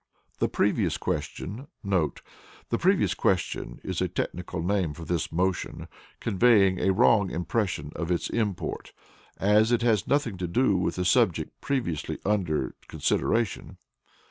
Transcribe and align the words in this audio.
The 0.39 0.49
Previous 0.49 0.97
Question* 0.97 1.67
[The 1.83 2.77
Previous 2.79 3.13
Question 3.13 3.79
is 3.83 4.01
a 4.01 4.07
technical 4.07 4.63
name 4.63 4.95
for 4.95 5.05
this 5.05 5.31
motion, 5.31 5.87
conveying 6.19 6.79
a 6.79 6.89
wrong 6.91 7.29
impression 7.29 7.91
of 7.95 8.09
its 8.09 8.27
import, 8.27 8.93
as 9.37 9.71
it 9.71 9.83
has 9.83 10.07
nothing 10.07 10.37
to 10.37 10.47
do 10.47 10.75
with 10.75 10.95
the 10.95 11.05
subject 11.05 11.51
previously 11.61 12.17
under 12.25 12.73
consideration. 12.87 13.77